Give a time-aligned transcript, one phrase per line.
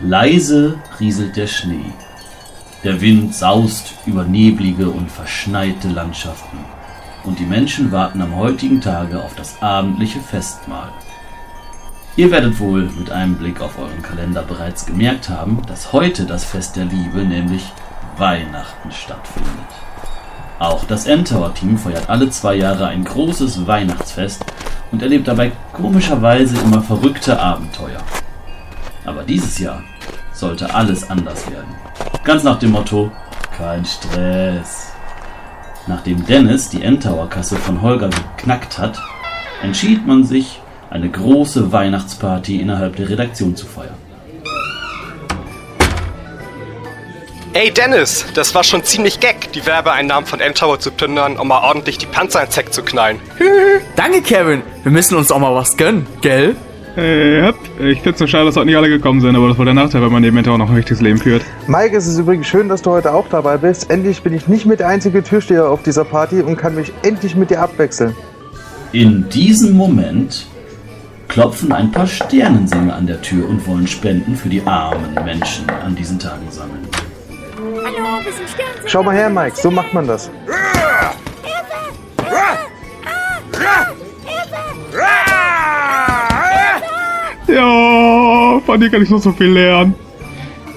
[0.00, 1.94] Leise rieselt der Schnee.
[2.84, 6.58] Der Wind saust über neblige und verschneite Landschaften.
[7.24, 10.90] Und die Menschen warten am heutigen Tage auf das abendliche Festmahl.
[12.14, 16.44] Ihr werdet wohl mit einem Blick auf euren Kalender bereits gemerkt haben, dass heute das
[16.44, 17.64] Fest der Liebe, nämlich
[18.18, 19.50] Weihnachten, stattfindet.
[20.58, 24.44] Auch das Endtower-Team feiert alle zwei Jahre ein großes Weihnachtsfest
[24.92, 28.00] und erlebt dabei komischerweise immer verrückte Abenteuer.
[29.06, 29.82] Aber dieses Jahr
[30.32, 31.74] sollte alles anders werden.
[32.24, 33.10] Ganz nach dem Motto,
[33.56, 34.92] kein Stress.
[35.86, 39.00] Nachdem Dennis die Endtower-Kasse von Holger geknackt hat,
[39.62, 40.60] entschied man sich,
[40.90, 43.94] eine große Weihnachtsparty innerhalb der Redaktion zu feiern.
[47.52, 51.62] Ey Dennis, das war schon ziemlich geck, die Werbeeinnahmen von M-Tower zu plündern, um mal
[51.62, 53.18] ordentlich die Panzer ins Heck zu knallen.
[53.96, 54.62] Danke, Kevin.
[54.82, 56.54] Wir müssen uns auch mal was gönnen, gell?
[56.96, 57.50] Äh.
[57.78, 60.02] Ich find's so schade, dass heute nicht alle gekommen sind, aber das war der Nachteil,
[60.02, 61.42] wenn man neben M-Tower noch ein richtiges Leben führt.
[61.66, 63.90] Mike, es ist übrigens schön, dass du heute auch dabei bist.
[63.90, 67.36] Endlich bin ich nicht mit der einzige Türsteher auf dieser Party und kann mich endlich
[67.36, 68.16] mit dir abwechseln.
[68.92, 70.46] In diesem Moment
[71.28, 75.94] klopfen ein paar Sternensänger an der Tür und wollen Spenden für die armen Menschen an
[75.94, 76.88] diesen Tagen sammeln.
[77.58, 78.88] Hallo, wir sind Sternsänger.
[78.88, 80.30] Schau mal her, Mike, so macht man das.
[87.48, 89.94] Ja, von dir kann ich noch so viel lernen.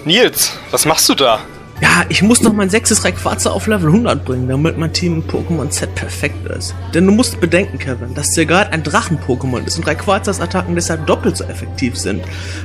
[0.06, 1.39] Nils, was machst du da?
[1.81, 5.23] Ja, ich muss noch mein sechstes Rayquaza auf Level 100 bringen, damit mein Team im
[5.23, 6.75] Pokémon Z perfekt ist.
[6.94, 11.38] Denn du musst bedenken, Kevin, dass Zergat ein Drachen-Pokémon ist und Rayquazas Attacken deshalb doppelt
[11.38, 12.22] so effektiv sind.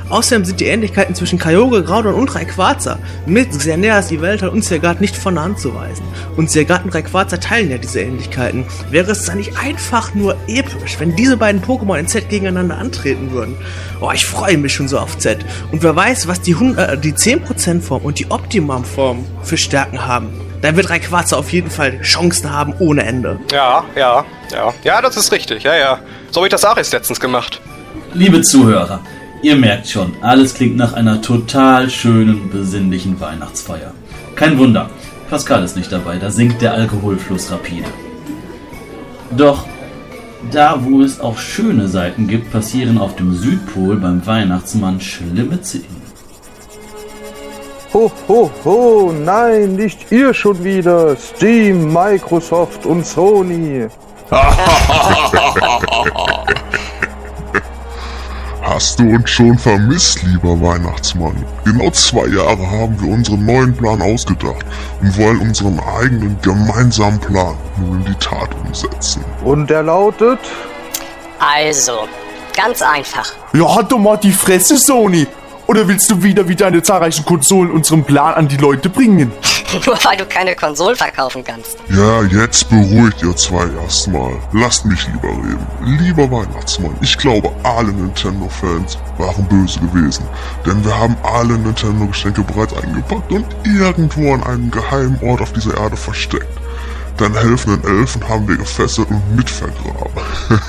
[0.09, 5.15] Außerdem sind die Ähnlichkeiten zwischen Kyogre, Groudon und Rayquaza mit Xerneas, Yveltal und Zergat nicht
[5.15, 6.03] von der Hand zu weisen.
[6.35, 8.65] Und Zergat und Rayquaza teilen ja diese Ähnlichkeiten.
[8.89, 13.31] Wäre es dann nicht einfach nur episch, wenn diese beiden Pokémon in Z gegeneinander antreten
[13.31, 13.55] würden?
[14.01, 15.37] Oh, ich freue mich schon so auf Z.
[15.71, 19.04] Und wer weiß, was die, 100, äh, die 10% Form und die Optimum-Form
[19.43, 20.29] für Stärken haben.
[20.61, 23.39] Dann wird Rayquaza auf jeden Fall Chancen haben ohne Ende.
[23.51, 24.73] Ja, ja, ja.
[24.83, 25.63] Ja, das ist richtig.
[25.63, 25.99] Ja, ja.
[26.31, 27.61] So habe ich das auch erst letztens gemacht.
[28.13, 29.01] Liebe Zuhörer,
[29.41, 33.91] ihr merkt schon, alles klingt nach einer total schönen, besinnlichen Weihnachtsfeier.
[34.35, 34.89] Kein Wunder,
[35.29, 37.87] Pascal ist nicht dabei, da sinkt der Alkoholfluss rapide.
[39.35, 39.65] Doch
[40.51, 46.04] da, wo es auch schöne Seiten gibt, passieren auf dem Südpol beim Weihnachtsmann schlimme Dingen.
[47.95, 51.15] Ho, ho, ho, nein, nicht ihr schon wieder.
[51.15, 53.87] Steam, Microsoft und Sony.
[58.61, 61.41] Hast du uns schon vermisst, lieber Weihnachtsmann?
[61.63, 64.65] Genau zwei Jahre haben wir unseren neuen Plan ausgedacht
[64.99, 69.23] und wollen unseren eigenen gemeinsamen Plan nun in die Tat umsetzen.
[69.45, 70.39] Und der lautet?
[71.39, 72.09] Also,
[72.57, 73.31] ganz einfach.
[73.53, 75.25] Ja, halt doch mal die Fresse, Sony.
[75.67, 79.31] Oder willst du wieder wie deine zahlreichen Konsolen unseren Plan an die Leute bringen?
[79.85, 81.77] Nur weil du keine Konsolen verkaufen kannst.
[81.89, 84.33] Ja, jetzt beruhigt ihr zwei erstmal.
[84.53, 85.65] Lasst mich lieber reden.
[85.83, 90.25] Lieber Weihnachtsmann, ich glaube, alle Nintendo-Fans waren böse gewesen.
[90.65, 95.75] Denn wir haben alle Nintendo-Geschenke bereits eingepackt und irgendwo an einem geheimen Ort auf dieser
[95.77, 96.47] Erde versteckt.
[97.17, 100.11] Deinen helfenden Elfen haben wir gefesselt und mitvergraben.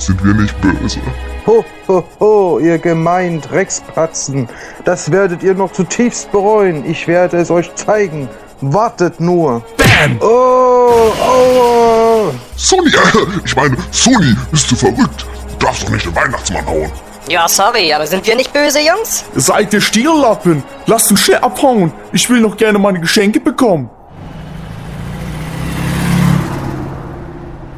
[0.00, 0.98] Sind wir nicht böse?
[1.46, 4.48] Ho, ho, ho, ihr gemeinen Dreckspratzen.
[4.86, 6.88] Das werdet ihr noch zutiefst bereuen.
[6.90, 8.26] Ich werde es euch zeigen.
[8.62, 9.62] Wartet nur.
[9.76, 10.16] Bam!
[10.22, 12.32] Oh, oh.
[12.56, 15.26] Sony, äh, ich meine, Sony, bist du verrückt?
[15.58, 16.90] Du darfst doch nicht den Weihnachtsmann hauen.
[17.28, 19.26] Ja, sorry, aber sind wir nicht böse, Jungs?
[19.34, 20.62] Seid ihr Stiellappen?
[20.86, 21.92] Lasst uns schnell abhauen.
[22.12, 23.90] Ich will noch gerne meine Geschenke bekommen.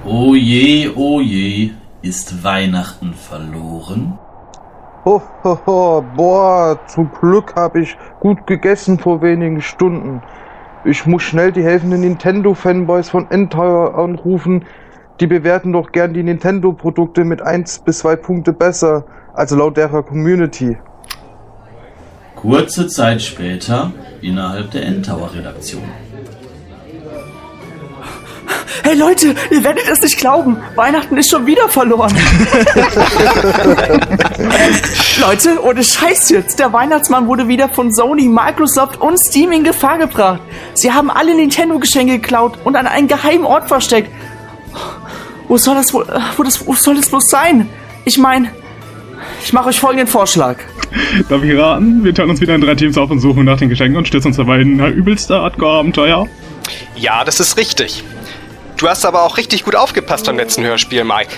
[0.04, 1.72] Oh je, oh je,
[2.02, 4.18] ist Weihnachten verloren?
[5.04, 6.04] Ho, ho, ho.
[6.16, 10.22] Boah, zum Glück habe ich gut gegessen vor wenigen Stunden.
[10.84, 14.64] Ich muss schnell die helfenden Nintendo-Fanboys von Entire anrufen.
[15.20, 20.02] Die bewerten doch gern die Nintendo-Produkte mit 1 bis 2 Punkte besser, also laut derer
[20.02, 20.76] Community.
[22.34, 25.82] Kurze Zeit später innerhalb der Endtower-Redaktion.
[28.82, 30.56] Hey Leute, ihr werdet es nicht glauben.
[30.74, 32.12] Weihnachten ist schon wieder verloren.
[35.20, 36.58] Leute, ohne Scheiß jetzt.
[36.58, 40.40] Der Weihnachtsmann wurde wieder von Sony, Microsoft und Steam in Gefahr gebracht.
[40.74, 44.10] Sie haben alle Nintendo-Geschenke geklaut und an einen geheimen Ort versteckt.
[45.48, 46.06] Wo soll das wohl,
[46.36, 47.68] wo, das, wo soll das bloß sein?
[48.04, 48.50] Ich meine,
[49.44, 50.56] ich mache euch folgenden Vorschlag.
[51.28, 52.04] Darf ich raten?
[52.04, 54.28] Wir teilen uns wieder in drei Teams auf und suchen nach den Geschenken und stürzen
[54.28, 56.26] uns dabei in ein übelste Hardcore-Abenteuer.
[56.96, 58.04] Ja, das ist richtig.
[58.82, 61.30] Du hast aber auch richtig gut aufgepasst beim letzten Hörspiel, Mike.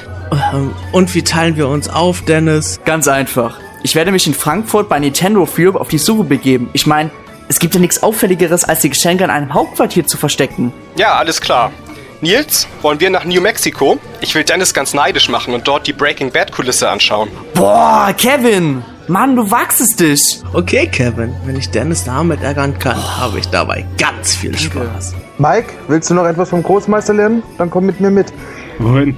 [0.54, 2.80] Ähm, Und wie teilen wir uns auf, Dennis?
[2.86, 3.58] Ganz einfach.
[3.82, 6.70] Ich werde mich in Frankfurt bei Nintendo of Europe auf die Suche begeben.
[6.72, 7.10] Ich meine,
[7.48, 10.72] es gibt ja nichts Auffälligeres, als die Geschenke in einem Hauptquartier zu verstecken.
[10.96, 11.70] Ja, alles klar.
[12.22, 13.98] Nils, wollen wir nach New Mexico?
[14.22, 17.28] Ich will Dennis ganz neidisch machen und dort die Breaking Bad Kulisse anschauen.
[17.52, 18.82] Boah, Kevin!
[19.06, 20.40] Mann, du wagst es dich!
[20.54, 25.14] Okay, Kevin, wenn ich Dennis damit ärgern kann, habe ich dabei ganz viel Spaß.
[25.36, 27.42] Mike, willst du noch etwas vom Großmeister lernen?
[27.58, 28.32] Dann komm mit mir mit.
[28.78, 29.14] Wohin?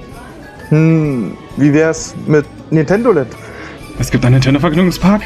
[0.69, 3.29] Hm, wie wär's mit Nintendo Land?
[3.97, 5.21] Es gibt einen Nintendo-Vergnügungspark?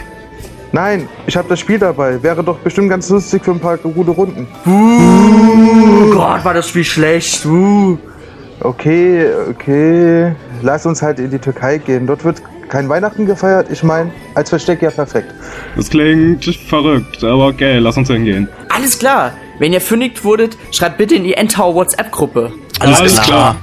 [0.71, 2.21] Nein, ich habe das Spiel dabei.
[2.21, 4.47] Wäre doch bestimmt ganz lustig für ein paar gute Runden.
[4.67, 7.45] Oh Gott, war das Spiel schlecht.
[7.47, 7.97] Uh.
[8.59, 10.35] Okay, okay.
[10.61, 12.05] Lass uns halt in die Türkei gehen.
[12.05, 13.67] Dort wird kein Weihnachten gefeiert.
[13.69, 15.31] Ich meine, als Versteck ja perfekt.
[15.75, 18.47] Das klingt verrückt, aber okay, lass uns hingehen.
[18.69, 19.33] Alles klar.
[19.59, 22.51] Wenn ihr fündigt wurdet, schreibt bitte in die Endtower WhatsApp-Gruppe.
[22.79, 23.57] Alles, klar.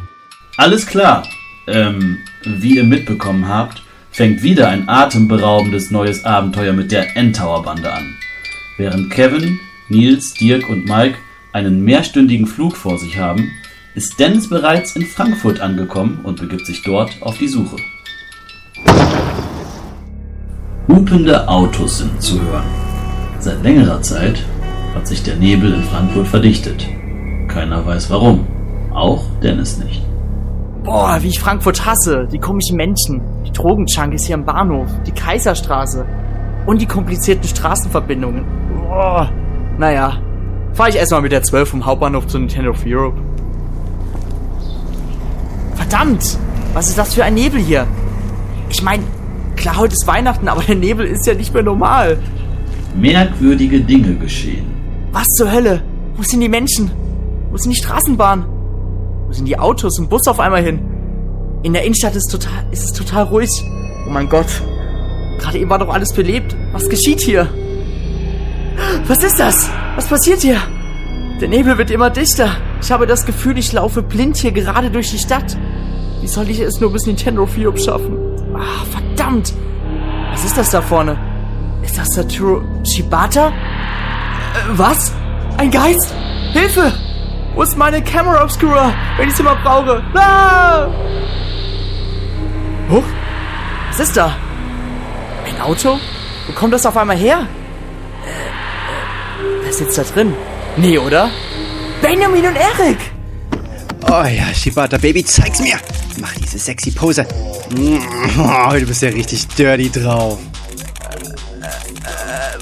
[0.59, 1.25] Alles klar.
[1.67, 3.83] Ähm, wie ihr mitbekommen habt,
[4.13, 8.15] fängt wieder ein atemberaubendes neues Abenteuer mit der Endtower-Bande an.
[8.77, 9.59] Während Kevin,
[9.89, 11.17] Nils, Dirk und Mike
[11.53, 13.51] einen mehrstündigen Flug vor sich haben,
[13.95, 17.77] ist Dennis bereits in Frankfurt angekommen und begibt sich dort auf die Suche.
[20.89, 22.65] Hupende Autos sind zu hören.
[23.41, 24.45] Seit längerer Zeit
[24.95, 26.87] hat sich der Nebel in Frankfurt verdichtet.
[27.47, 28.47] Keiner weiß warum.
[28.93, 30.03] Auch Dennis nicht.
[30.85, 32.27] Boah, wie ich Frankfurt hasse.
[32.33, 36.07] Die komischen Menschen, die Drogenjunkies hier am Bahnhof, die Kaiserstraße
[36.67, 38.45] und die komplizierten Straßenverbindungen.
[38.81, 39.31] Boah.
[39.79, 40.19] Naja,
[40.73, 43.19] fahre ich erstmal mit der 12 vom Hauptbahnhof zu Nintendo of Europe.
[45.75, 46.39] Verdammt!
[46.75, 47.87] Was ist das für ein Nebel hier?
[48.71, 49.03] Ich meine,
[49.57, 52.19] klar, heute ist Weihnachten, aber der Nebel ist ja nicht mehr normal.
[52.95, 54.67] Merkwürdige Dinge geschehen.
[55.13, 55.83] Was zur Hölle?
[56.17, 56.91] Wo sind die Menschen?
[57.51, 58.45] Wo sind die Straßenbahnen?
[59.27, 60.81] Wo sind die Autos und Bus auf einmal hin?
[61.63, 63.51] In der Innenstadt ist, total, ist es total ruhig.
[64.07, 64.47] Oh mein Gott.
[65.39, 66.57] Gerade eben war doch alles belebt.
[66.73, 67.49] Was geschieht hier?
[69.07, 69.71] Was ist das?
[69.97, 70.59] Was passiert hier?
[71.41, 72.51] Der Nebel wird immer dichter.
[72.81, 75.57] Ich habe das Gefühl, ich laufe blind hier gerade durch die Stadt.
[76.21, 78.28] Wie soll ich es nur bis Nintendo of Europe schaffen?
[78.55, 79.53] Ah, verdammt.
[80.33, 81.17] Was ist das da vorne?
[81.83, 83.49] Ist das Satoru Shibata?
[83.49, 83.53] Äh,
[84.71, 85.13] was?
[85.57, 86.15] Ein Geist?
[86.53, 86.93] Hilfe!
[87.55, 90.03] Wo ist meine Camera Obscura, wenn ich sie mal brauche?
[90.15, 90.87] Ah!
[92.91, 93.03] Huch,
[93.89, 94.37] was ist da?
[95.47, 95.99] Ein Auto?
[96.47, 97.41] Wo kommt das auf einmal her?
[98.25, 100.33] Äh, äh, wer sitzt da drin?
[100.77, 101.31] Nee, oder?
[102.01, 102.99] Benjamin und Eric!
[104.07, 105.77] Oh ja, Shibata Baby, zeig's mir.
[106.21, 107.27] Mach diese sexy Pose.
[108.39, 110.39] Oh, du bist ja richtig dirty drauf.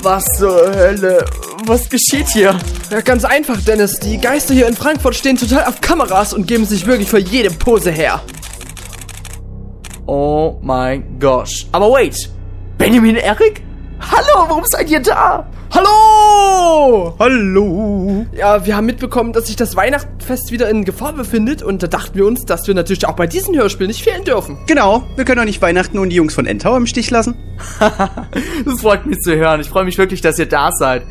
[0.03, 1.25] Was zur Hölle?
[1.65, 2.59] Was geschieht hier?
[2.91, 3.99] Ja, ganz einfach, Dennis.
[3.99, 7.51] Die Geister hier in Frankfurt stehen total auf Kameras und geben sich wirklich für jede
[7.51, 8.21] Pose her.
[10.07, 11.67] Oh mein gosh.
[11.73, 12.31] Aber wait.
[12.79, 13.63] Benjamin Eric?
[14.11, 15.47] Hallo, warum seid ihr da?
[15.75, 17.15] Hallo!
[17.19, 18.27] Hallo.
[18.37, 22.15] Ja, wir haben mitbekommen, dass sich das Weihnachtsfest wieder in Gefahr befindet und da dachten
[22.15, 24.59] wir uns, dass wir natürlich auch bei diesem Hörspiel nicht fehlen dürfen.
[24.67, 27.35] Genau, wir können doch nicht Weihnachten und die Jungs von Endtower im Stich lassen.
[27.81, 29.61] das freut mich zu hören.
[29.61, 31.03] Ich freue mich wirklich, dass ihr da seid.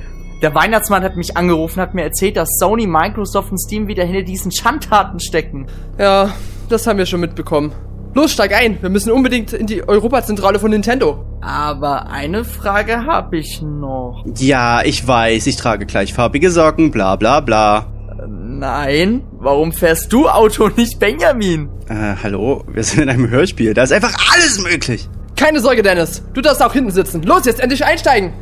[0.42, 4.24] Der Weihnachtsmann hat mich angerufen, hat mir erzählt, dass Sony, Microsoft und Steam wieder hinter
[4.24, 5.68] diesen Schandtaten stecken.
[5.98, 6.34] Ja,
[6.70, 7.74] das haben wir schon mitbekommen.
[8.14, 8.82] Los, steig ein.
[8.82, 11.26] Wir müssen unbedingt in die Europazentrale von Nintendo.
[11.46, 14.26] Aber eine Frage habe ich noch.
[14.38, 17.86] Ja, ich weiß, ich trage gleichfarbige Socken, bla bla bla.
[18.28, 21.70] Nein, warum fährst du Auto und nicht Benjamin?
[21.88, 25.08] Äh, hallo, wir sind in einem Hörspiel, da ist einfach alles möglich.
[25.36, 26.24] Keine Sorge, Dennis.
[26.34, 27.22] Du darfst auch hinten sitzen.
[27.22, 28.34] Los, jetzt endlich einsteigen.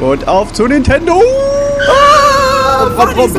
[0.00, 1.20] Und auf zu Nintendo!
[1.90, 3.34] Ah, warum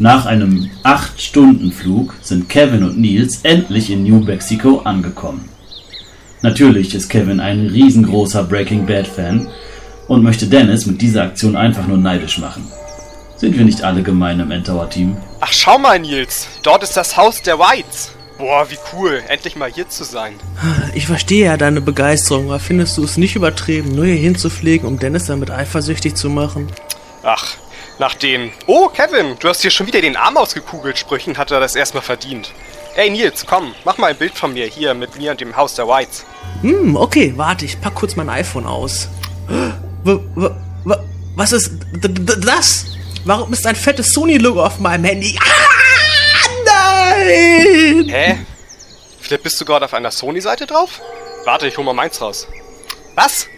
[0.00, 5.48] Nach einem 8-Stunden-Flug sind Kevin und Nils endlich in New Mexico angekommen.
[6.42, 9.46] Natürlich ist Kevin ein riesengroßer Breaking Bad-Fan
[10.08, 12.66] und möchte Dennis mit dieser Aktion einfach nur neidisch machen.
[13.36, 15.16] Sind wir nicht alle gemein im Endtower-Team?
[15.40, 16.48] Ach, schau mal, Nils.
[16.64, 18.10] Dort ist das Haus der Whites.
[18.36, 20.34] Boah, wie cool, endlich mal hier zu sein.
[20.94, 24.98] Ich verstehe ja deine Begeisterung, aber findest du es nicht übertrieben, nur hier hinzufliegen, um
[24.98, 26.66] Dennis damit eifersüchtig zu machen?
[27.22, 27.54] Ach,
[27.98, 31.60] nach den Oh, Kevin, du hast hier schon wieder den Arm ausgekugelt Sprüchen, hat er
[31.60, 32.52] das erstmal verdient.
[32.96, 35.74] Ey, Nils, komm, mach mal ein Bild von mir hier mit mir und dem Haus
[35.74, 36.24] der Whites.
[36.62, 39.08] Hm, okay, warte, ich pack kurz mein iPhone aus.
[40.04, 40.18] W
[41.36, 41.72] was ist
[42.38, 42.86] das?
[43.24, 45.36] Warum ist ein fettes Sony-Logo auf meinem Handy?
[45.42, 48.08] Ah, nein!
[48.08, 48.38] Hä?
[49.20, 51.00] Vielleicht bist du gerade auf einer Sony-Seite drauf?
[51.44, 52.46] Warte, ich hol mal meins raus.
[53.16, 53.48] Was?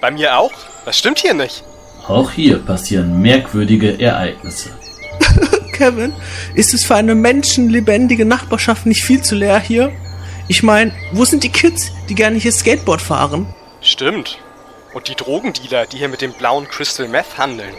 [0.00, 0.52] Bei mir auch?
[0.86, 1.62] Das stimmt hier nicht.
[2.08, 4.70] Auch hier passieren merkwürdige Ereignisse.
[5.72, 6.12] Kevin,
[6.54, 9.92] ist es für eine menschenlebendige Nachbarschaft nicht viel zu leer hier?
[10.46, 13.46] Ich meine, wo sind die Kids, die gerne hier Skateboard fahren?
[13.80, 14.38] Stimmt.
[14.94, 17.74] Und die Drogendealer, die hier mit dem blauen Crystal Meth handeln.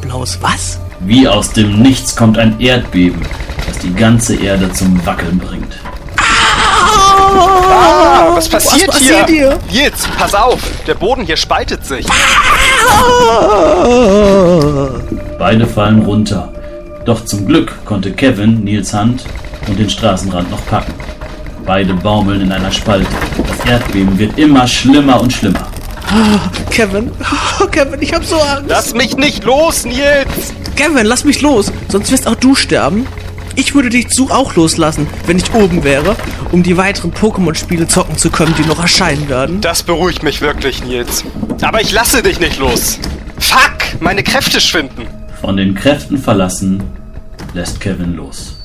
[0.00, 0.78] Blaues was?
[1.00, 3.26] Wie aus dem Nichts kommt ein Erdbeben,
[3.66, 5.76] das die ganze Erde zum Wackeln bringt.
[6.16, 9.58] Ah, was passiert, was passiert hier?
[9.70, 9.82] hier?
[9.82, 12.06] Nils, pass auf, der Boden hier spaltet sich.
[15.38, 16.52] Beide fallen runter.
[17.04, 19.24] Doch zum Glück konnte Kevin Nils Hand
[19.66, 20.94] und den Straßenrand noch packen.
[21.66, 23.06] Beide baumeln in einer Spalte.
[23.46, 25.66] Das Erdbeben wird immer schlimmer und schlimmer.
[26.70, 27.10] Kevin,
[27.60, 28.64] oh, Kevin, ich hab so Angst.
[28.68, 30.52] Lass mich nicht los, Nils!
[30.76, 33.06] Kevin, lass mich los, sonst wirst auch du sterben.
[33.54, 36.16] Ich würde dich zu auch loslassen, wenn ich oben wäre,
[36.52, 39.60] um die weiteren Pokémon-Spiele zocken zu können, die noch erscheinen werden.
[39.60, 41.24] Das beruhigt mich wirklich, Nils.
[41.60, 42.98] Aber ich lasse dich nicht los.
[43.38, 45.06] Fuck, meine Kräfte schwinden.
[45.40, 46.82] Von den Kräften verlassen
[47.52, 48.56] lässt Kevin los.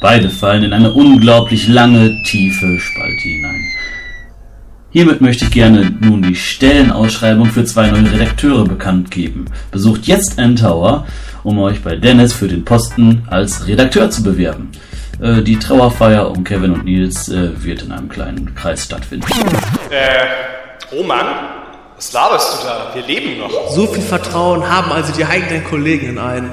[0.00, 3.64] Beide fallen in eine unglaublich lange, tiefe Spalte hinein.
[4.90, 9.46] Hiermit möchte ich gerne nun die Stellenausschreibung für zwei neue Redakteure bekannt geben.
[9.72, 11.06] Besucht jetzt N-Tower,
[11.44, 14.72] um euch bei Dennis für den Posten als Redakteur zu bewerben.
[15.20, 19.26] Äh, die Trauerfeier um Kevin und Nils äh, wird in einem kleinen Kreis stattfinden.
[19.90, 21.26] Äh, Roman?
[21.96, 22.90] Was laberst du da?
[22.94, 23.70] Wir leben noch.
[23.70, 26.50] So viel Vertrauen haben also die eigenen Kollegen in einen,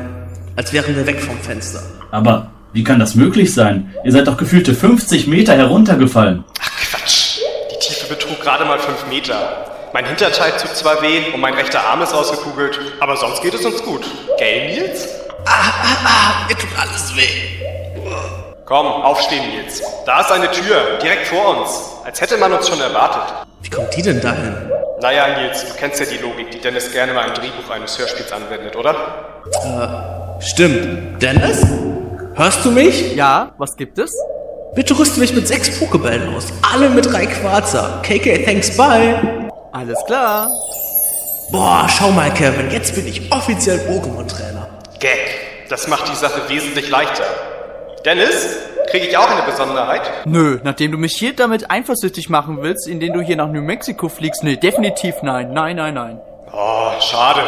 [0.55, 1.81] als wären wir weg vom Fenster.
[2.12, 3.91] Aber wie kann das möglich sein?
[4.03, 6.43] Ihr seid doch gefühlte 50 Meter heruntergefallen.
[6.62, 7.39] Ach Quatsch.
[7.71, 9.71] Die Tiefe betrug gerade mal 5 Meter.
[9.93, 13.65] Mein Hinterteil tut zwar weh und mein rechter Arm ist ausgekugelt, aber sonst geht es
[13.65, 14.05] uns gut.
[14.38, 15.10] Gell, Nils?
[15.45, 18.01] Ah, ah, ah, mir tut alles weh.
[18.65, 19.81] Komm, aufstehen, Nils.
[20.05, 21.89] Da ist eine Tür, direkt vor uns.
[22.05, 23.33] Als hätte man uns schon erwartet.
[23.62, 24.55] Wie kommt die denn dahin?
[25.01, 28.31] Naja, Nils, du kennst ja die Logik, die Dennis gerne mal im Drehbuch eines Hörspiels
[28.31, 28.95] anwendet, oder?
[29.45, 31.21] Äh, stimmt.
[31.21, 31.65] Dennis?
[32.36, 33.13] Hörst du mich?
[33.15, 34.15] Ja, was gibt es?
[34.74, 36.45] Bitte rüste mich mit sechs Pokebällen aus.
[36.74, 38.01] Alle mit drei Quarzer.
[38.03, 39.50] KK, thanks, bye.
[39.72, 40.50] Alles klar.
[41.51, 42.72] Boah, schau mal, Kevin.
[42.72, 44.68] Jetzt bin ich offiziell Pokémon-Trainer.
[45.00, 45.68] Gag.
[45.70, 47.24] Das macht die Sache wesentlich leichter.
[48.06, 48.58] Dennis,
[48.90, 50.01] kriege ich auch eine Besonderheit?
[50.25, 54.10] Nö, nachdem du mich hier damit eifersüchtig machen willst, indem du hier nach New Mexico
[54.10, 55.54] fliegst, nee, definitiv nein.
[55.54, 56.22] Nein, nein, nein.
[56.51, 57.42] Oh, schade.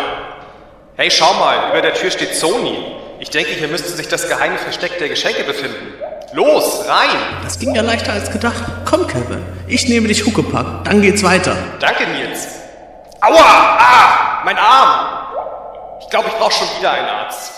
[0.96, 2.78] Hey, schau mal, über der Tür steht Sony.
[3.20, 5.94] Ich denke, hier müsste sich das geheime Versteck der Geschenke befinden.
[6.34, 7.20] Los, rein!
[7.44, 8.64] Das ging ja leichter als gedacht.
[8.86, 9.44] Komm, Kevin.
[9.68, 10.84] Ich nehme dich Huckepack.
[10.84, 11.56] Dann geht's weiter.
[11.80, 12.48] Danke, Nils.
[13.22, 13.78] Aua!
[13.78, 14.42] Ah!
[14.44, 15.28] Mein Arm!
[16.02, 17.52] Ich glaube, ich brauche schon wieder einen Arzt.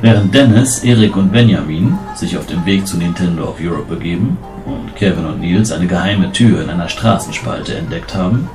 [0.00, 4.96] Während Dennis, Erik und Benjamin sich auf dem Weg zu Nintendo of Europe begeben und
[4.96, 8.48] Kevin und Nils eine geheime Tür in einer Straßenspalte entdeckt haben,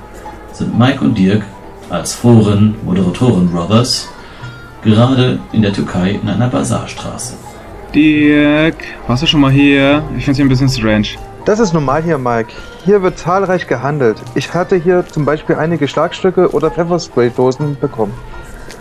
[0.53, 1.43] sind Mike und Dirk
[1.89, 4.09] als Foren Moderatoren Brothers
[4.83, 7.33] gerade in der Türkei in einer Bazarstraße.
[7.93, 8.75] Dirk,
[9.07, 10.03] warst du schon mal hier?
[10.17, 11.07] Ich find's hier ein bisschen strange.
[11.45, 12.51] Das ist normal hier, Mike.
[12.83, 14.17] Hier wird zahlreich gehandelt.
[14.35, 18.13] Ich hatte hier zum Beispiel einige Schlagstücke oder Pfefferspray-Dosen bekommen,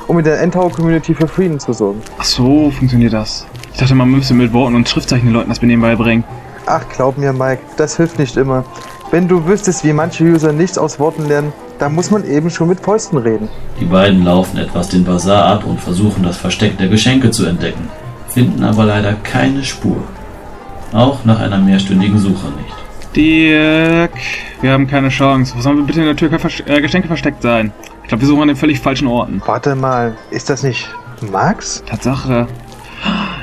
[0.08, 2.02] um in der Endtower-Community für Frieden zu sorgen.
[2.18, 3.46] Ach so, funktioniert das.
[3.72, 6.24] Ich dachte, man müsste mit Worten und Schriftzeichen den Leuten das Benehmen beibringen.
[6.66, 8.64] Ach, glaub mir, Mike, das hilft nicht immer.
[9.12, 12.68] Wenn du wüsstest, wie manche User nichts aus Worten lernen, dann muss man eben schon
[12.68, 13.48] mit Fäusten reden.
[13.80, 17.88] Die beiden laufen etwas den Bazar ab und versuchen das Versteck der Geschenke zu entdecken,
[18.28, 20.02] finden aber leider keine Spur.
[20.92, 22.74] Auch nach einer mehrstündigen Suche nicht.
[23.14, 24.12] Dirk,
[24.60, 25.54] wir haben keine Chance.
[25.56, 27.72] Wo sollen wir bitte in der Türkei vers äh, Geschenke versteckt sein?
[28.02, 29.42] Ich glaube, wir suchen an den völlig falschen Orten.
[29.46, 30.88] Warte mal, ist das nicht
[31.32, 31.82] Max?
[31.86, 32.46] Tatsache.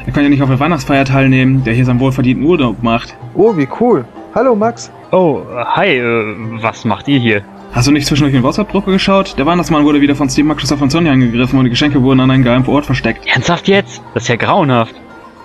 [0.05, 3.15] Er kann ja nicht auf der Weihnachtsfeier teilnehmen, der hier seinen wohlverdienten Urlaub macht.
[3.33, 4.05] Oh, wie cool.
[4.35, 4.91] Hallo, Max.
[5.11, 5.41] Oh,
[5.75, 7.43] hi, äh, was macht ihr hier?
[7.73, 9.35] Hast du nicht zwischendurch in WhatsApp-Gruppe geschaut?
[9.39, 12.29] Der Weihnachtsmann wurde wieder von Steve, Microsoft und Sony angegriffen und die Geschenke wurden an
[12.29, 13.25] einen geheimen Ort versteckt.
[13.25, 13.99] Ernsthaft jetzt?
[14.13, 14.93] Das ist ja grauenhaft.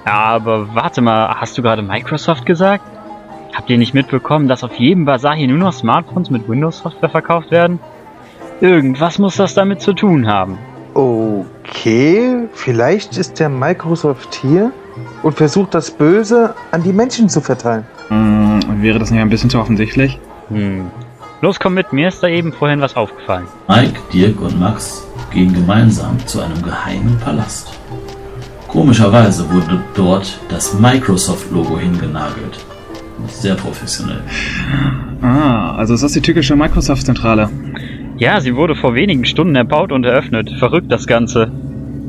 [0.04, 2.84] Ja, aber warte mal, hast du gerade Microsoft gesagt?
[3.54, 7.50] Habt ihr nicht mitbekommen, dass auf jedem Bazar hier nur noch Smartphones mit Windows-Software verkauft
[7.50, 7.80] werden?
[8.60, 10.58] Irgendwas muss das damit zu tun haben.
[10.92, 14.70] Okay, vielleicht ist der Microsoft hier
[15.22, 17.86] und versucht das Böse an die Menschen zu verteilen.
[18.08, 20.20] Hm, wäre das nicht ein bisschen zu offensichtlich?
[20.50, 20.90] Hm.
[21.40, 23.46] Los, komm mit, mir ist da eben vorhin was aufgefallen.
[23.68, 27.78] Mike, Dirk und Max gehen gemeinsam zu einem geheimen Palast.
[28.66, 32.58] Komischerweise wurde dort das Microsoft-Logo hingenagelt.
[33.28, 34.20] Sehr professionell.
[35.22, 37.48] Ah, also ist das die türkische Microsoft-Zentrale.
[38.16, 40.50] Ja, sie wurde vor wenigen Stunden erbaut und eröffnet.
[40.58, 41.52] Verrückt das Ganze.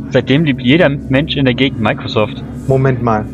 [0.09, 2.43] Seitdem liebt jeder Mensch in der Gegend Microsoft.
[2.67, 3.25] Moment mal.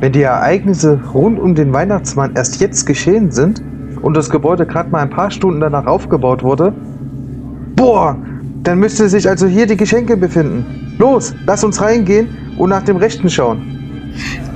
[0.00, 3.62] Wenn die Ereignisse rund um den Weihnachtsmann erst jetzt geschehen sind
[4.02, 6.72] und das Gebäude gerade mal ein paar Stunden danach aufgebaut wurde,
[7.76, 8.16] boah,
[8.62, 10.94] dann müsste sich also hier die Geschenke befinden.
[10.98, 12.28] Los, lass uns reingehen
[12.58, 13.62] und nach dem Rechten schauen.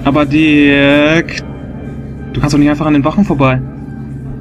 [0.04, 1.42] Aber Dirk,
[2.32, 3.60] du kannst doch nicht einfach an den Wachen vorbei.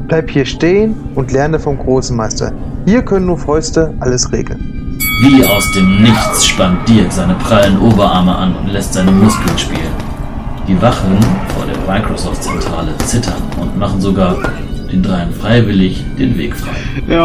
[0.08, 2.51] Bleib hier stehen und lerne vom großen Meister.
[2.86, 4.98] Hier können nur Fäuste alles regeln.
[5.22, 9.93] Wie aus dem Nichts spannt Dirk seine prallen Oberarme an und lässt seine Muskeln spielen.
[10.67, 11.17] Die Wachen
[11.55, 14.36] vor der Microsoft-Zentrale zittern und machen sogar
[14.92, 16.76] den dreien freiwillig den Weg frei.
[17.08, 17.18] Ja,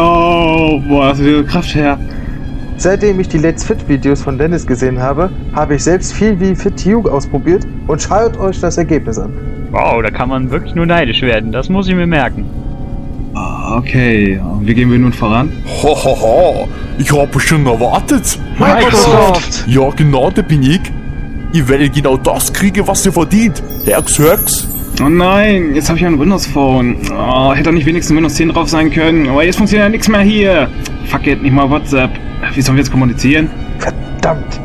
[0.87, 1.97] boah, hast du diese Kraft her.
[2.77, 6.55] Seitdem ich die Let's Fit Videos von Dennis gesehen habe, habe ich selbst viel wie
[6.55, 9.33] Fit You ausprobiert und schaut euch das Ergebnis an.
[9.71, 11.51] Wow, da kann man wirklich nur neidisch werden.
[11.51, 12.45] Das muss ich mir merken.
[13.33, 15.51] Ah, Okay, wie gehen wir nun voran?
[15.83, 18.39] Hahaha, ich habe schon erwartet.
[18.57, 19.65] Microsoft.
[19.67, 20.79] Ja, genau, der bin ich.
[21.51, 23.61] Ich werde genau das kriegen, was ihr verdient.
[23.85, 24.67] Herx, Herx.
[24.99, 26.97] Oh nein, jetzt habe ich ein Windows Phone.
[27.11, 29.29] Oh, hätte doch nicht wenigstens Windows 10 drauf sein können.
[29.29, 30.69] Aber jetzt funktioniert ja nichts mehr hier.
[31.05, 32.09] Fuck it, nicht mal WhatsApp.
[32.55, 33.49] Wie sollen wir jetzt kommunizieren?
[33.77, 34.59] Verdammt!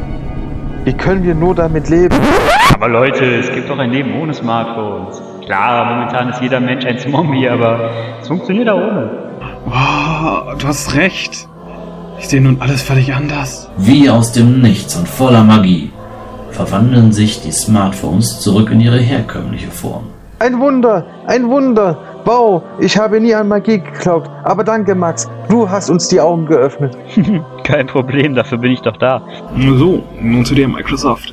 [0.85, 2.17] Wie können wir nur damit leben?
[2.73, 5.21] Aber Leute, es gibt doch ein Leben ohne Smartphones.
[5.45, 9.11] Klar, momentan ist jeder Mensch ein Zombie, aber es funktioniert auch ohne.
[9.67, 11.47] Oh, du hast recht.
[12.19, 13.71] Ich sehe nun alles völlig anders.
[13.77, 15.93] Wie aus dem Nichts und voller Magie
[16.53, 20.05] verwandeln sich die Smartphones zurück in ihre herkömmliche Form.
[20.43, 21.97] Ein Wunder, ein Wunder.
[22.25, 24.29] Wow, ich habe nie an Magie geglaubt.
[24.43, 25.31] Aber danke, Max.
[25.49, 26.99] Du hast uns die Augen geöffnet.
[27.63, 29.23] Kein Problem, dafür bin ich doch da.
[29.57, 31.33] So, nun zu dir, Microsoft.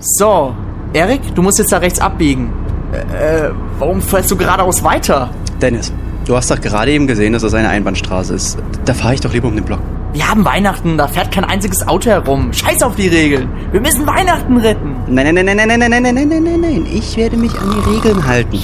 [0.00, 0.54] So,
[0.94, 2.50] Erik, du musst jetzt da rechts abbiegen.
[2.94, 5.28] Äh, warum fährst du geradeaus weiter?
[5.60, 5.92] Dennis,
[6.26, 8.58] du hast doch gerade eben gesehen, dass das eine Einbahnstraße ist.
[8.84, 9.80] Da fahre ich doch lieber um den Block.
[10.12, 12.52] Wir haben Weihnachten, da fährt kein einziges Auto herum.
[12.52, 13.48] Scheiß auf die Regeln.
[13.70, 14.94] Wir müssen Weihnachten retten.
[15.08, 16.86] Nein, nein, nein, nein, nein, nein, nein, nein, nein, nein, nein, nein.
[16.92, 18.58] Ich werde mich an die Regeln halten.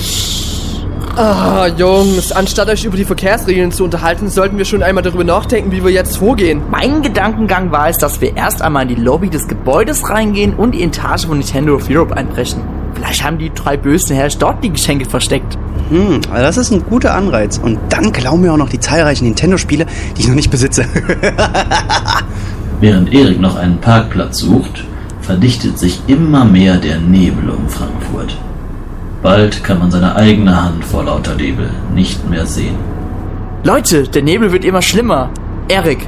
[1.16, 5.72] Ah, Jungs, anstatt euch über die Verkehrsregeln zu unterhalten, sollten wir schon einmal darüber nachdenken,
[5.72, 6.62] wie wir jetzt vorgehen.
[6.70, 10.76] Mein Gedankengang war es, dass wir erst einmal in die Lobby des Gebäudes reingehen und
[10.76, 12.77] die Etage von Nintendo of Europe einbrechen.
[12.98, 15.56] Vielleicht haben die drei bösen Herrs dort die Geschenke versteckt.
[15.90, 17.56] Hm, also das ist ein guter Anreiz.
[17.56, 20.84] Und dann glauben wir auch noch die zahlreichen Nintendo-Spiele, die ich noch nicht besitze.
[22.80, 24.84] Während Erik noch einen Parkplatz sucht,
[25.20, 28.36] verdichtet sich immer mehr der Nebel um Frankfurt.
[29.22, 32.74] Bald kann man seine eigene Hand vor lauter Nebel nicht mehr sehen.
[33.62, 35.30] Leute, der Nebel wird immer schlimmer.
[35.68, 36.04] Erik,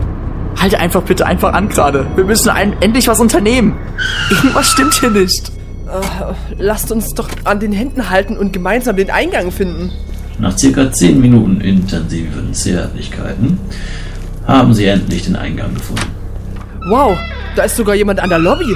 [0.61, 2.05] halte einfach bitte einfach an gerade.
[2.17, 3.77] Wir müssen ein, endlich was unternehmen.
[4.31, 5.53] Irgendwas stimmt hier nicht.
[5.91, 9.91] Äh, lasst uns doch an den Händen halten und gemeinsam den Eingang finden.
[10.39, 13.59] Nach circa 10 Minuten intensiven Zärtlichkeiten
[14.47, 16.07] haben sie endlich den Eingang gefunden.
[16.89, 17.19] Wow,
[17.57, 18.75] da ist sogar jemand an der Lobby.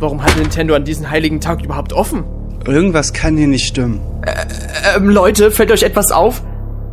[0.00, 2.24] Warum hat Nintendo an diesem heiligen Tag überhaupt offen?
[2.66, 4.00] Irgendwas kann hier nicht stimmen.
[4.96, 6.42] Ähm, Leute, fällt euch etwas auf?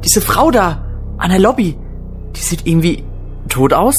[0.03, 0.85] Diese Frau da,
[1.17, 1.75] an der Lobby,
[2.35, 3.03] die sieht irgendwie
[3.49, 3.95] tot aus?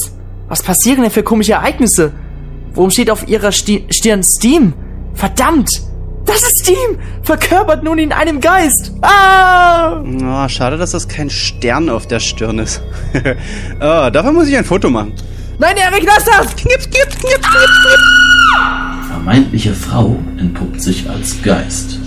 [0.47, 2.13] Was passieren denn für komische Ereignisse?
[2.73, 4.73] Warum steht auf ihrer Sti Stirn Steam?
[5.17, 5.69] Verdammt!
[6.25, 6.99] Das ist Steam!
[7.23, 8.91] Verkörpert nun in einem Geist!
[9.01, 9.99] Ah!
[10.01, 12.81] Oh, schade, dass das kein Stern auf der Stirn ist.
[13.75, 15.13] oh, dafür muss ich ein Foto machen.
[15.57, 16.55] Nein, Erik, lass das!
[16.55, 18.03] Knips, knips, knips, knips, knips!
[19.01, 21.97] Die vermeintliche Frau entpuppt sich als Geist,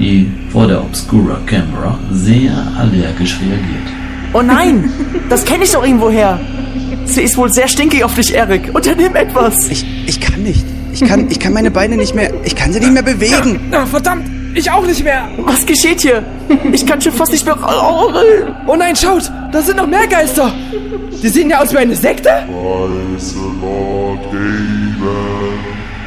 [0.00, 3.86] die vor der Obscura Camera sehr allergisch reagiert.
[4.32, 4.90] Oh nein!
[5.28, 6.40] Das kenne ich doch irgendwoher!
[7.04, 8.74] Sie ist wohl sehr stinkig auf dich, Erik.
[8.74, 9.68] Unternimm etwas!
[9.68, 10.64] Ich, ich kann nicht.
[10.96, 12.32] Ich kann, ich kann meine Beine nicht mehr.
[12.44, 13.68] Ich kann sie nicht mehr bewegen.
[13.70, 14.30] Na, verdammt!
[14.54, 15.28] Ich auch nicht mehr!
[15.40, 16.24] Was geschieht hier?
[16.72, 17.58] Ich kann schon fast nicht mehr.
[18.66, 19.30] Oh nein, schaut!
[19.52, 20.54] Da sind noch mehr Geister!
[21.22, 22.30] Die sehen ja aus wie eine Sekte!
[22.30, 25.58] Weiße Lord Gaben,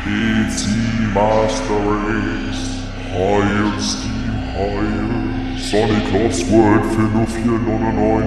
[0.06, 0.66] PC
[1.14, 2.82] Master Race,
[3.14, 7.28] Heil Steam Heil, Sonic Lost World für nur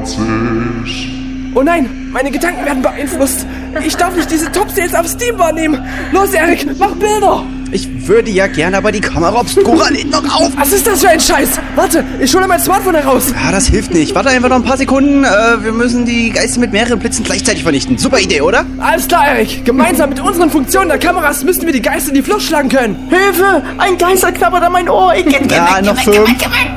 [0.06, 1.56] 4,99.
[1.56, 3.44] Oh nein, meine Gedanken werden beeinflusst.
[3.86, 5.82] Ich darf nicht diese Top-Sales auf Steam wahrnehmen.
[6.12, 7.44] Los, Erik, mach Bilder!
[7.74, 10.50] Ich würde ja gerne, aber die Kamera Obscura lädt noch auf.
[10.56, 11.48] Was ist das für ein Scheiß?
[11.74, 13.32] Warte, ich hole mein Smartphone heraus.
[13.32, 14.14] Ja, das hilft nicht.
[14.14, 15.24] Warte einfach noch ein paar Sekunden.
[15.24, 17.96] Äh, wir müssen die Geister mit mehreren Blitzen gleichzeitig vernichten.
[17.96, 18.66] Super Idee, oder?
[18.78, 19.64] Alles klar, Erik.
[19.64, 23.08] Gemeinsam mit unseren Funktionen der Kameras müssen wir die Geister in die Flucht schlagen können.
[23.08, 23.62] Hilfe!
[23.78, 25.14] Ein Geister knabbert an mein Ohr.
[25.16, 26.28] Ich geb, Ja, noch fünf,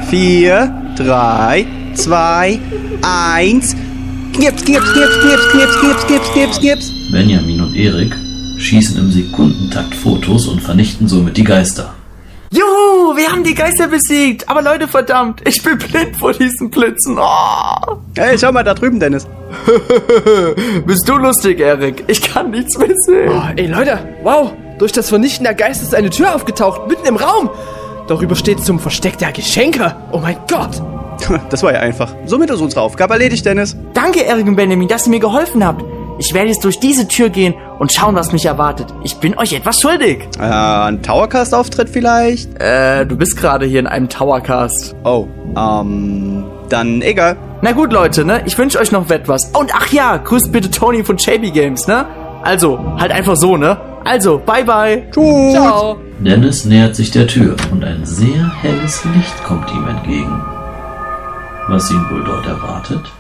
[0.10, 2.58] vier, drei, zwei,
[3.02, 3.76] eins.
[4.36, 6.92] Knips, knips, knips, knips, knips, knips, knips, knips, knips.
[7.10, 8.14] Benjamin und Erik
[8.60, 11.94] schießen im Sekundentakt Fotos und vernichten somit die Geister.
[12.52, 14.50] Juhu, wir haben die Geister besiegt.
[14.50, 17.18] Aber Leute, verdammt, ich bin blind vor diesen Blitzen.
[17.18, 17.98] Oh.
[18.18, 19.26] Hey, schau mal da drüben, Dennis.
[20.86, 22.04] Bist du lustig, Erik?
[22.08, 23.32] Ich kann nichts mehr sehen.
[23.32, 24.52] Oh, ey, Leute, wow.
[24.80, 27.50] Durch das Vernichten der Geister ist eine Tür aufgetaucht, mitten im Raum.
[28.10, 29.96] Darüber steht zum Versteck der Geschenke.
[30.12, 30.82] Oh mein Gott.
[31.50, 32.14] Das war ja einfach.
[32.26, 33.76] Somit ist unsere Aufgabe erledigt, Dennis.
[33.94, 35.84] Danke, Erik und Benjamin, dass ihr mir geholfen habt.
[36.18, 38.88] Ich werde jetzt durch diese Tür gehen und schauen, was mich erwartet.
[39.04, 40.28] Ich bin euch etwas schuldig.
[40.40, 42.62] Äh, ein Towercast-Auftritt vielleicht?
[42.62, 44.96] Äh, du bist gerade hier in einem Towercast.
[45.04, 47.36] Oh, ähm, dann egal.
[47.62, 48.42] Na gut, Leute, ne?
[48.46, 49.52] Ich wünsche euch noch etwas.
[49.54, 52.06] Und ach ja, grüßt bitte Tony von JB Games, ne?
[52.44, 53.78] Also, halt einfach so, ne?
[54.06, 55.04] Also, bye bye.
[55.12, 55.54] Tschüss.
[55.54, 55.98] Ciao.
[56.20, 60.42] Dennis nähert sich der Tür und ein sehr helles Licht kommt ihm entgegen.
[61.68, 63.12] Was ihn wohl dort erwartet?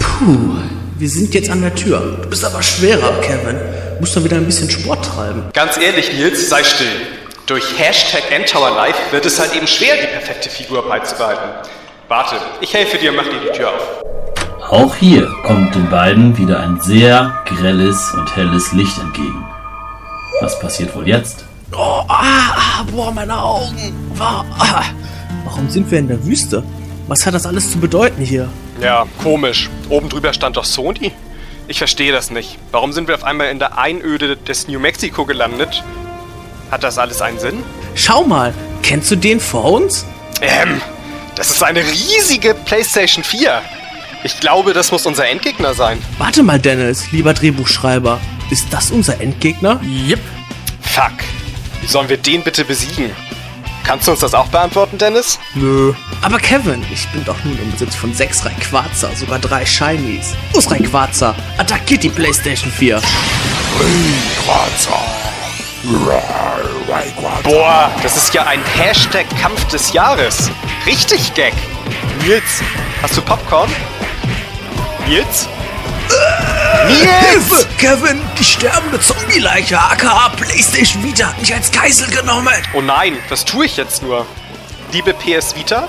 [0.00, 0.38] Puh,
[0.96, 2.20] wir sind jetzt an der Tür.
[2.22, 3.60] Du bist aber schwerer, Kevin.
[4.00, 5.50] Musst doch wieder ein bisschen Sport treiben.
[5.52, 6.88] Ganz ehrlich, Nils, sei still.
[7.44, 11.68] Durch Hashtag NTowerLife wird es halt eben schwer, die perfekte Figur beizubehalten.
[12.08, 14.17] Warte, ich helfe dir und mach dir die Tür auf.
[14.70, 19.46] Auch hier kommt den beiden wieder ein sehr grelles und helles Licht entgegen.
[20.42, 21.46] Was passiert wohl jetzt?
[21.72, 23.94] Oh, ah, ah, boah, meine Augen.
[24.18, 24.84] Ah, ah.
[25.46, 26.62] Warum sind wir in der Wüste?
[27.06, 28.50] Was hat das alles zu bedeuten hier?
[28.82, 29.70] Ja, komisch.
[29.88, 31.12] Oben drüber stand doch Sony.
[31.66, 32.58] Ich verstehe das nicht.
[32.70, 35.82] Warum sind wir auf einmal in der Einöde des New Mexico gelandet?
[36.70, 37.62] Hat das alles einen Sinn?
[37.94, 38.52] Schau mal,
[38.82, 40.04] kennst du den vor uns?
[40.42, 40.82] Ähm,
[41.36, 43.62] das ist eine riesige PlayStation 4.
[44.24, 46.02] Ich glaube, das muss unser Endgegner sein.
[46.18, 48.20] Warte mal, Dennis, lieber Drehbuchschreiber.
[48.50, 49.80] Ist das unser Endgegner?
[50.08, 50.20] Yep.
[50.80, 51.12] Fuck.
[51.80, 53.10] Wie sollen wir den bitte besiegen?
[53.84, 55.38] Kannst du uns das auch beantworten, Dennis?
[55.54, 55.94] Nö.
[56.20, 60.34] Aber Kevin, ich bin doch nun im Besitz von sechs Rayquaza, sogar drei Shinies.
[60.52, 63.00] Los, Rayquaza, attackiert die PlayStation 4.
[67.44, 70.50] Boah, das ist ja ein Hashtag-Kampf des Jahres.
[70.84, 71.54] Richtig Gag.
[72.26, 72.62] Nils,
[73.00, 73.70] hast du Popcorn?
[75.08, 75.48] Nils?
[76.86, 77.66] Hilfe!
[77.78, 82.52] Kevin, die sterbende Zombie-Leiche, aka PlayStation Vita, hat mich als Geisel genommen.
[82.74, 84.26] Oh nein, was tue ich jetzt nur?
[84.92, 85.88] Liebe PS Vita?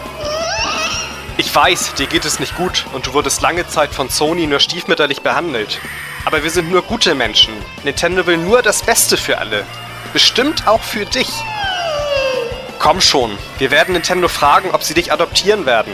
[1.36, 4.62] Ich weiß, dir geht es nicht gut und du wurdest lange Zeit von Sony nur
[4.62, 5.82] stiefmütterlich behandelt.
[6.24, 7.54] Aber wir sind nur gute Menschen.
[7.84, 9.66] Nintendo will nur das Beste für alle.
[10.14, 11.30] Bestimmt auch für dich.
[12.80, 15.94] Komm schon, wir werden Nintendo fragen, ob sie dich adoptieren werden.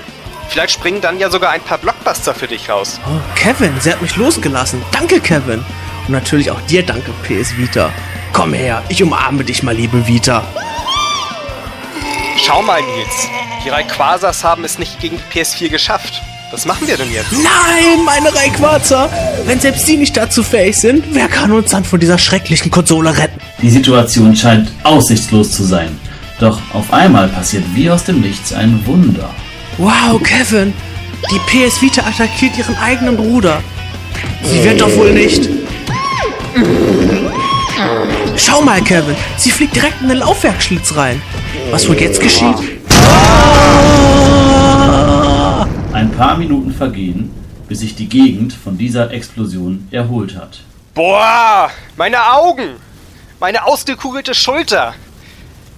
[0.50, 3.00] Vielleicht springen dann ja sogar ein paar Blockbuster für dich raus.
[3.08, 4.82] Oh, Kevin, sie hat mich losgelassen.
[4.92, 5.64] Danke, Kevin.
[6.08, 7.92] Und natürlich auch dir danke, PS Vita.
[8.32, 10.44] Komm her, ich umarme dich mal, liebe Vita.
[12.38, 13.30] Schau mal, Nils.
[13.64, 16.22] Die Rayquazas haben es nicht gegen die PS4 geschafft.
[16.52, 17.32] Was machen wir denn jetzt?
[17.32, 19.10] Nein, meine Rayquaza!
[19.46, 23.18] Wenn selbst sie nicht dazu fähig sind, wer kann uns dann von dieser schrecklichen Konsole
[23.18, 23.40] retten?
[23.62, 26.00] Die Situation scheint aussichtslos zu sein.
[26.40, 29.34] Doch auf einmal passiert wie aus dem Nichts ein Wunder.
[29.78, 30.74] Wow, Kevin!
[31.32, 33.62] Die PS Vita attackiert ihren eigenen Bruder.
[34.44, 35.50] Sie wird doch wohl nicht.
[38.38, 39.16] Schau mal, Kevin.
[39.38, 41.22] Sie fliegt direkt in den Laufwerksschlitz rein.
[41.72, 42.56] Was wohl jetzt geschieht?
[45.92, 47.32] Ein paar Minuten vergehen,
[47.68, 50.62] bis sich die Gegend von dieser Explosion erholt hat.
[50.94, 52.76] Boah, meine Augen!
[53.42, 54.94] Meine ausgekugelte Schulter!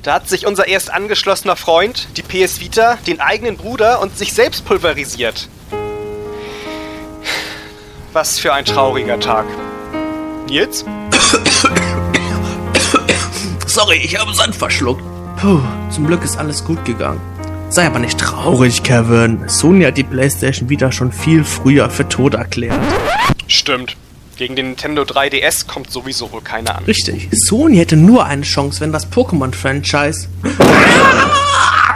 [0.07, 4.31] Da hat sich unser erst angeschlossener Freund, die PS Vita, den eigenen Bruder und sich
[4.31, 5.49] selbst pulverisiert.
[8.13, 9.45] Was für ein trauriger Tag.
[10.47, 10.85] Nils?
[13.67, 15.03] Sorry, ich habe Sand verschluckt.
[15.41, 17.19] Puh, zum Glück ist alles gut gegangen.
[17.67, 19.49] Sei aber nicht traurig, Kevin.
[19.49, 22.79] Sony hat die PlayStation Vita schon viel früher für tot erklärt.
[23.47, 23.97] Stimmt.
[24.37, 26.83] Gegen den Nintendo 3DS kommt sowieso wohl keiner an.
[26.83, 27.27] Richtig.
[27.31, 30.27] Sony hätte nur eine Chance, wenn das Pokémon-Franchise.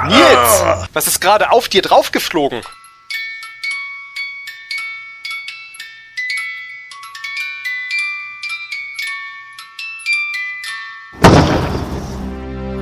[0.08, 0.88] Nils!
[0.92, 2.62] Was ist gerade auf dir draufgeflogen?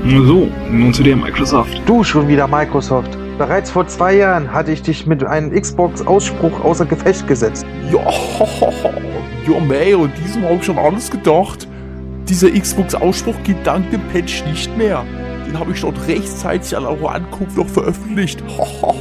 [0.05, 1.81] So, nun zu dir, Microsoft.
[1.85, 3.17] Du schon wieder Microsoft.
[3.39, 7.65] Bereits vor zwei Jahren hatte ich dich mit einem Xbox-Ausspruch außer Gefecht gesetzt.
[7.89, 8.01] Ja,
[9.47, 11.65] ja, mei, und diesem habe ich schon alles gedacht.
[12.27, 15.05] Dieser Xbox-Ausspruch geht dank dem Patch nicht mehr.
[15.47, 18.43] Den habe ich dort rechtzeitig an eurer Ankunft noch veröffentlicht.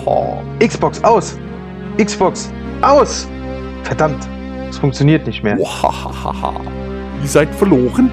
[0.64, 1.37] Xbox aus!
[2.01, 3.27] Xbox aus!
[3.83, 4.29] Verdammt,
[4.70, 5.59] es funktioniert nicht mehr.
[7.20, 8.09] Ihr seid verloren?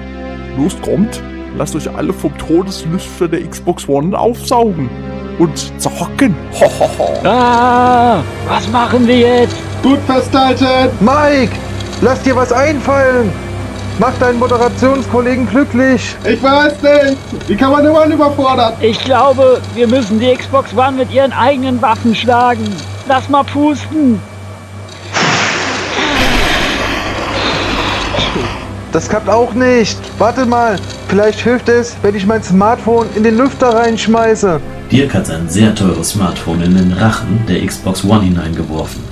[0.58, 1.22] Los, kommt!
[1.56, 4.90] Lasst euch alle vom Todeslüfter der Xbox One aufsaugen.
[5.38, 6.34] Und zocken.
[6.52, 7.14] Hohoho.
[7.24, 9.56] Ah, was machen wir jetzt?
[9.82, 10.90] Gut festhalten!
[11.00, 11.52] Mike,
[12.00, 13.30] lass dir was einfallen!
[13.98, 16.14] Mach deinen Moderationskollegen glücklich!
[16.24, 17.16] Ich weiß nicht!
[17.46, 18.74] Wie kann man den Mann überfordern?
[18.80, 22.66] Ich glaube, wir müssen die Xbox One mit ihren eigenen Waffen schlagen.
[23.08, 24.20] Lass mal pusten.
[28.92, 29.98] Das klappt auch nicht.
[30.18, 30.76] Warte mal,
[31.08, 34.60] vielleicht hilft es, wenn ich mein Smartphone in den Lüfter reinschmeiße.
[34.90, 39.02] Dirk hat sein sehr teures Smartphone in den Rachen der Xbox One hineingeworfen.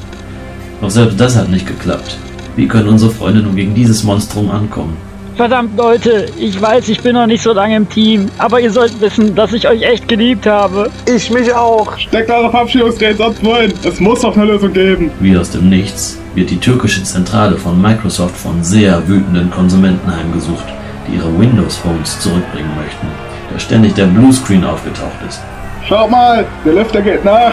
[0.81, 2.17] Doch selbst das hat nicht geklappt.
[2.55, 4.97] Wie können unsere Freunde nun gegen dieses Monstrum ankommen?
[5.35, 9.01] Verdammt, Leute, ich weiß, ich bin noch nicht so lange im Team, aber ihr sollt
[9.01, 10.91] wissen, dass ich euch echt geliebt habe.
[11.07, 11.99] Ich mich auch.
[11.99, 13.73] Steckt eure Verabschiedungsreden sonst wohin.
[13.83, 15.11] Es muss doch eine Lösung geben.
[15.19, 20.67] Wie aus dem Nichts wird die türkische Zentrale von Microsoft von sehr wütenden Konsumenten heimgesucht,
[21.09, 23.09] die ihre Windows-Phones zurückbringen möchten,
[23.53, 25.41] da ständig der Bluescreen aufgetaucht ist.
[25.87, 27.53] Schaut mal, der Lüfter geht nach.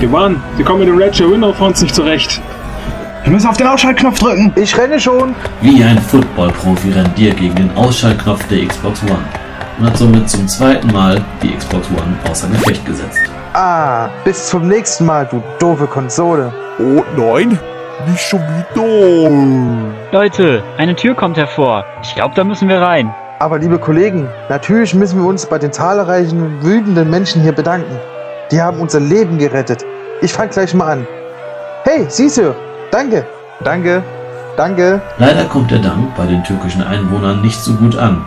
[0.00, 2.40] Gewann, sie kommen mit dem Ratchet Window Fonts nicht zurecht.
[3.24, 4.52] Wir müssen auf den Ausschaltknopf drücken.
[4.56, 5.34] Ich renne schon.
[5.60, 9.18] Wie ein Football-Profi rennt Dirk gegen den Ausschaltknopf der Xbox One
[9.78, 13.18] und hat somit zum zweiten Mal die Xbox One außer Gefecht gesetzt.
[13.52, 16.52] Ah, bis zum nächsten Mal, du doofe Konsole.
[16.78, 17.58] Oh nein,
[18.06, 19.92] nicht schon wieder.
[20.12, 21.84] Leute, eine Tür kommt hervor.
[22.02, 23.12] Ich glaube, da müssen wir rein.
[23.40, 27.98] Aber liebe Kollegen, natürlich müssen wir uns bei den zahlreichen wütenden Menschen hier bedanken.
[28.50, 29.82] Die haben unser Leben gerettet.
[30.20, 31.06] Ich fang gleich mal an.
[31.84, 32.52] Hey, Sisu,
[32.90, 33.24] danke,
[33.64, 34.02] danke,
[34.58, 35.00] danke.
[35.16, 38.26] Leider kommt der Dank bei den türkischen Einwohnern nicht so gut an.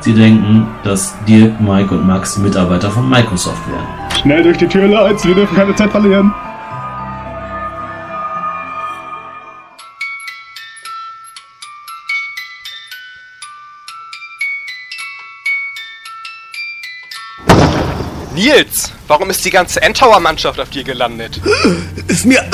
[0.00, 3.86] Sie denken, dass Dirk, Mike und Max Mitarbeiter von Microsoft wären.
[4.20, 6.34] Schnell durch die Tür, Leute, wir dürfen keine Zeit verlieren.
[18.50, 21.40] Nils, warum ist die ganze Endtower-Mannschaft auf dir gelandet?
[22.08, 22.44] Ist mir.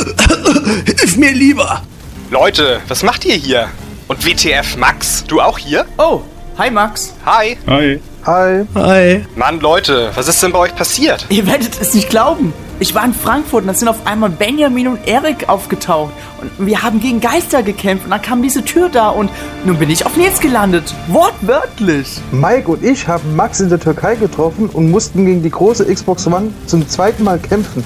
[1.03, 1.83] ist mir lieber.
[2.31, 3.71] Leute, was macht ihr hier?
[4.07, 5.87] Und WTF, Max, du auch hier?
[5.97, 6.21] Oh,
[6.59, 7.15] hi Max.
[7.25, 7.57] Hi.
[7.67, 8.01] Hi.
[8.27, 8.65] Hi.
[8.75, 9.25] Hi.
[9.37, 11.27] Mann, Leute, was ist denn bei euch passiert?
[11.29, 12.53] Ihr werdet es nicht glauben.
[12.81, 16.13] Ich war in Frankfurt und da sind auf einmal Benjamin und Erik aufgetaucht.
[16.41, 19.31] Und wir haben gegen Geister gekämpft und dann kam diese Tür da und
[19.65, 20.93] nun bin ich auf Nils gelandet.
[21.07, 22.19] Wortwörtlich.
[22.33, 26.27] Mike und ich haben Max in der Türkei getroffen und mussten gegen die große Xbox
[26.27, 27.85] One zum zweiten Mal kämpfen.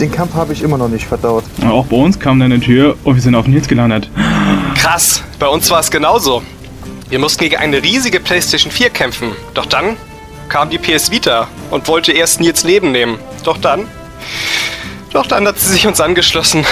[0.00, 1.44] Den Kampf habe ich immer noch nicht verdaut.
[1.68, 4.08] Auch bei uns kam dann eine Tür und wir sind auf Nils gelandet.
[4.76, 6.42] Krass, bei uns war es genauso.
[7.10, 9.32] Wir mussten gegen eine riesige PlayStation 4 kämpfen.
[9.54, 9.96] Doch dann
[10.50, 13.18] kam die PS Vita und wollte erst Nils Leben nehmen.
[13.44, 13.86] Doch dann.
[15.12, 16.66] Doch dann hat sie sich uns angeschlossen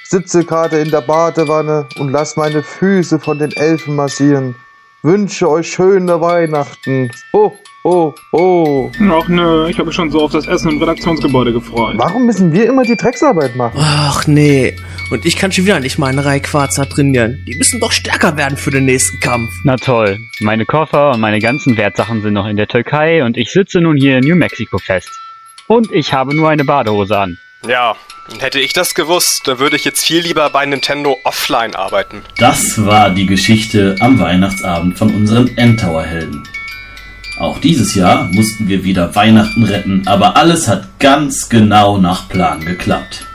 [0.05, 4.55] Sitze gerade in der Badewanne und lass meine Füße von den Elfen massieren.
[5.03, 7.11] Wünsche euch schöne Weihnachten.
[7.33, 7.51] Ho,
[7.83, 8.91] ho, ho.
[9.09, 11.95] Ach nö, ich habe mich schon so auf das Essen im Redaktionsgebäude gefreut.
[11.97, 13.77] Warum müssen wir immer die Drecksarbeit machen?
[13.77, 14.75] Ach nee.
[15.09, 17.43] Und ich kann schon wieder nicht meine Reihe Quarzer trainieren.
[17.47, 19.51] Die müssen doch stärker werden für den nächsten Kampf.
[19.63, 23.51] Na toll, meine Koffer und meine ganzen Wertsachen sind noch in der Türkei und ich
[23.51, 25.09] sitze nun hier in New Mexico fest.
[25.67, 27.37] Und ich habe nur eine Badehose an.
[27.67, 27.95] Ja,
[28.31, 32.23] und hätte ich das gewusst, dann würde ich jetzt viel lieber bei Nintendo offline arbeiten.
[32.37, 36.43] Das war die Geschichte am Weihnachtsabend von unseren Endtower-Helden.
[37.41, 42.63] Auch dieses Jahr mussten wir wieder Weihnachten retten, aber alles hat ganz genau nach Plan
[42.63, 43.25] geklappt.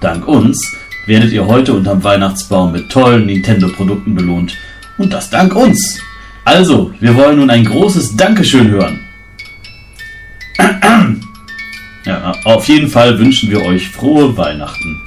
[0.00, 4.56] Dank uns werdet ihr heute unterm Weihnachtsbaum mit tollen Nintendo-Produkten belohnt.
[4.96, 6.00] Und das dank uns.
[6.46, 9.00] Also, wir wollen nun ein großes Dankeschön hören.
[12.04, 15.01] Ja, auf jeden Fall wünschen wir euch frohe Weihnachten.